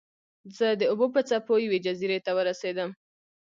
[0.57, 2.89] زه د اوبو په څپو یوې جزیرې ته ورسیدم.